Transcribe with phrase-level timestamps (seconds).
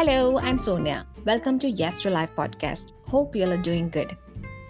[0.00, 4.16] Hello I am Sonia welcome to yes life podcast hope you are doing good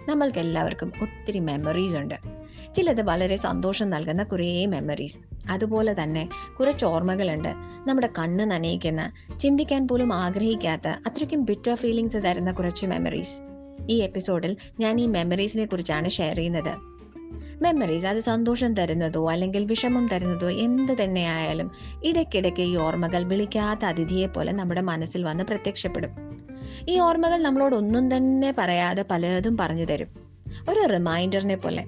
[0.09, 2.15] നമ്മൾക്ക് എല്ലാവർക്കും ഒത്തിരി memories ഉണ്ട്.
[2.75, 7.49] ചിലത് വളരെ സന്തോഷം നൽകുന്ന കുറേ മെമ്മറീസ് അതുപോലെ തന്നെ കുറച്ച് ഓർമ്മകളുണ്ട്.
[7.87, 13.39] നമ്മുടെ കണ്ണ് നനയിക്കുന്ന ചിന്തിക്കാൻ പോലും ആഗ്രഹിക്കാത്ത അത്രയ്ക്കും ബിറ്റർ ഫീലിങ്സ് തരുന്ന കുറച്ച് മെമ്മറീസ്
[13.89, 16.90] ഈ എപ്പിസോഡിൽ ഞാൻ ഈ മെമ്മറീസിനെ കുറിച്ചാണ് ഷെയർ ചെയ്യുന്നത്.
[17.61, 21.71] മെമ്മറീസ് അത് സന്തോഷം തരുന്നതോ അല്ലെങ്കിൽ വിഷമം തരുന്നതോ എന്ത് തന്നെയായാലും
[22.03, 26.09] ഇടയ്ക്കിടയ്ക്ക് ഈ ഓർമ്മകൾ വിളിക്കാത്ത അതിഥിയെ പോലെ നമ്മുടെ മനസ്സിൽ വന്ന് പ്രത്യക്ഷപ്പെടും.
[26.89, 30.07] ഈ ഓർമ്മകൾ നമ്മളോട് ഒന്നും തന്നെ പറയാതെ പലതും പറഞ്ഞു തരും.
[30.69, 31.85] ഒരു റിമൈൻഡറിനെ പോലെ.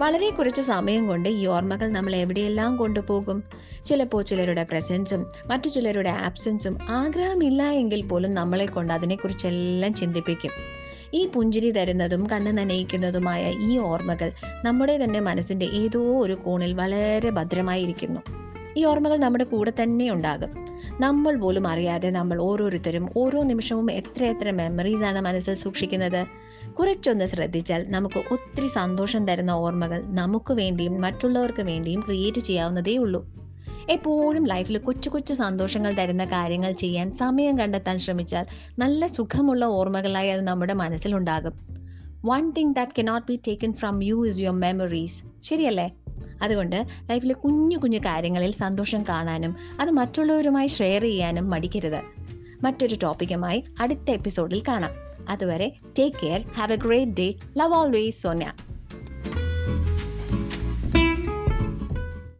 [0.00, 3.42] വളരെ കുറച്ച് സമയം കൊണ്ട് ഈ ഓർമ്മകൾ നമ്മൾ എവിടെയെല്ലാം കൊണ്ടുപോകും?
[3.86, 10.77] ചിലപ്പോൾ ചിലരുടെ പ്രസൻസും മറ്റു ചിലരുടെ ആബ്സെൻസും ആഗ്രഹമില്ല എങ്കിൽ പോലും നമ്മളെ കൊണ്ട് അതിനെക്കുറിച്ചെല്ലാം ചിന്തിപ്പിക്കും.
[11.14, 14.32] ഈ പുഞ്ചിരി തരുന്നതും കണ്ണ് നനയിക്കുന്നതുമായ ഈ ഓർമ്മകൾ
[14.64, 18.20] നമ്മുടെ തന്നെ മനസ്സിന്റെ ഏതോ ഒരു കോണിൽ വളരെ ഭദ്രമായിരിക്കുന്നു.
[18.76, 20.48] ഈ ഓർമ്മകൾ നമ്മുടെ കൂടെ തന്നെ ഉണ്ടാകും.
[21.00, 26.26] നമ്മൾ പോലും അറിയാതെ നമ്മൾ ഓരോരുത്തരും ഓരോ നിമിഷവും എത്ര എത്ര മെമ്മറീസ് ആണ് മനസ്സിൽ സൂക്ഷിക്കുന്നത്.
[26.72, 33.47] കുറച്ചൊന്ന് ശ്രദ്ധിച്ചാൽ നമുക്ക് ഒത്തിരി സന്തോഷം തരുന്ന ഓർമ്മകൾ നമുക്ക് വേണ്ടിയും മറ്റുള്ളവർക്ക് വേണ്ടിയും ക്രിയേറ്റ് ചെയ്യാവുന്നതേ ഉള്ളൂ.
[33.88, 38.46] എപ്പോഴും ലൈഫിൽ കൊച്ചു കൊച്ചു സന്തോഷങ്ങൾ തരുന്ന കാര്യങ്ങൾ ചെയ്യാൻ സമയം കണ്ടെത്താൻ ശ്രമിച്ചാൽ
[38.78, 41.52] നല്ല സുഖമുള്ള ഓർമ്മകളായി അത് നമ്മുടെ മനസ്സിലുണ്ടാകും.
[42.24, 45.90] One thing that cannot be taken from you is your memories ശരിയല്ലേ?
[46.42, 52.02] അതുകൊണ്ട് ലൈഫിലെ കുഞ്ഞു കുഞ്ഞു കാര്യങ്ങളിൽ സന്തോഷം കാണാനും അത് മറ്റുള്ളവരുമായി ഷെയർ ചെയ്യാനും മടിക്കരുത്.
[52.62, 54.90] മറ്റൊരു ടോപ്പിക്കുമായി അടുത്ത എപ്പിസോഡിൽ കാണാം.
[55.28, 58.52] അതുവരെ take care have a great day love always Sonia